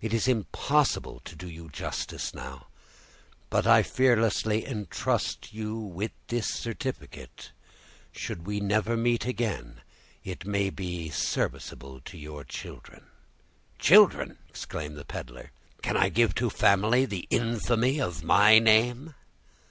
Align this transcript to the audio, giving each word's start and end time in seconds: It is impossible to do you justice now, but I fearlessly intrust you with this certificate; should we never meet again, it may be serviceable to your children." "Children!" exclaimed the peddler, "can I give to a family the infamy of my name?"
It 0.00 0.14
is 0.14 0.26
impossible 0.26 1.20
to 1.26 1.36
do 1.36 1.46
you 1.46 1.68
justice 1.68 2.32
now, 2.32 2.68
but 3.50 3.66
I 3.66 3.82
fearlessly 3.82 4.64
intrust 4.64 5.52
you 5.52 5.76
with 5.76 6.12
this 6.28 6.46
certificate; 6.46 7.50
should 8.10 8.46
we 8.46 8.60
never 8.60 8.96
meet 8.96 9.26
again, 9.26 9.82
it 10.24 10.46
may 10.46 10.70
be 10.70 11.10
serviceable 11.10 12.00
to 12.06 12.16
your 12.16 12.44
children." 12.44 13.08
"Children!" 13.78 14.38
exclaimed 14.48 14.96
the 14.96 15.04
peddler, 15.04 15.50
"can 15.82 15.98
I 15.98 16.08
give 16.08 16.34
to 16.36 16.46
a 16.46 16.48
family 16.48 17.04
the 17.04 17.26
infamy 17.28 18.00
of 18.00 18.24
my 18.24 18.58
name?" 18.58 19.12